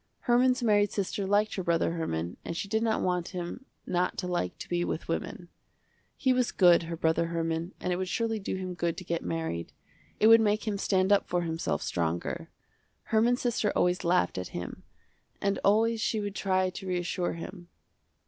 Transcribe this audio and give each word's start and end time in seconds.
Herman's 0.21 0.63
married 0.63 0.91
sister 0.91 1.27
liked 1.27 1.53
her 1.53 1.63
brother 1.63 1.91
Herman, 1.91 2.37
and 2.43 2.57
she 2.57 2.67
did 2.67 2.81
not 2.81 3.03
want 3.03 3.27
him 3.37 3.65
not 3.85 4.17
to 4.17 4.27
like 4.27 4.57
to 4.57 4.67
be 4.67 4.83
with 4.83 5.07
women. 5.07 5.47
He 6.17 6.33
was 6.33 6.51
good, 6.51 6.81
her 6.81 6.97
brother 6.97 7.27
Herman, 7.27 7.75
and 7.79 7.93
it 7.93 7.97
would 7.97 8.07
surely 8.07 8.39
do 8.39 8.55
him 8.55 8.73
good 8.73 8.97
to 8.97 9.03
get 9.03 9.21
married. 9.23 9.73
It 10.19 10.25
would 10.25 10.41
make 10.41 10.67
him 10.67 10.79
stand 10.79 11.11
up 11.11 11.27
for 11.27 11.43
himself 11.43 11.83
stronger. 11.83 12.49
Herman's 13.13 13.41
sister 13.41 13.71
always 13.75 14.03
laughed 14.03 14.39
at 14.39 14.47
him 14.57 14.81
and 15.39 15.59
always 15.63 16.01
she 16.01 16.19
would 16.19 16.33
try 16.33 16.71
to 16.71 16.87
reassure 16.87 17.33
him. 17.33 17.67